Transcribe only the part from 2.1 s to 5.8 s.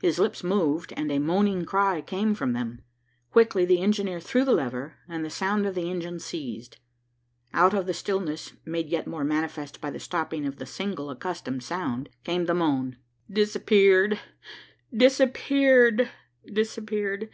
from them. Quickly the engineer threw the lever, and the sound of